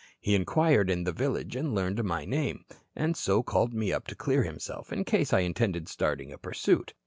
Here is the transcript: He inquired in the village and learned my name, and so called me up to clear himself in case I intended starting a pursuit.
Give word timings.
He 0.19 0.33
inquired 0.33 0.89
in 0.89 1.03
the 1.03 1.11
village 1.11 1.55
and 1.55 1.75
learned 1.75 2.03
my 2.03 2.25
name, 2.25 2.65
and 2.95 3.15
so 3.15 3.43
called 3.43 3.75
me 3.75 3.93
up 3.93 4.07
to 4.07 4.15
clear 4.15 4.41
himself 4.41 4.91
in 4.91 5.03
case 5.03 5.31
I 5.31 5.41
intended 5.41 5.87
starting 5.87 6.33
a 6.33 6.39
pursuit. 6.39 6.95